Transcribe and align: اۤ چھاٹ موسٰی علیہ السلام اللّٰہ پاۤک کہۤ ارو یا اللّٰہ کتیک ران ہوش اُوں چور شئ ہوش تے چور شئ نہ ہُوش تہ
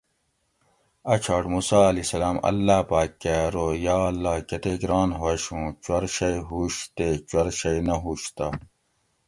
اۤ 1.13 1.19
چھاٹ 1.23 1.43
موسٰی 1.53 1.81
علیہ 1.91 2.05
السلام 2.07 2.37
اللّٰہ 2.49 2.79
پاۤک 2.89 3.11
کہۤ 3.21 3.41
ارو 3.45 3.67
یا 3.85 3.97
اللّٰہ 4.09 4.35
کتیک 4.49 4.81
ران 4.91 5.09
ہوش 5.19 5.43
اُوں 5.51 5.65
چور 5.83 6.03
شئ 6.15 6.35
ہوش 6.49 6.73
تے 6.95 7.07
چور 7.29 7.47
شئ 7.59 7.77
نہ 7.87 7.95
ہُوش 8.03 8.21
تہ 8.35 8.47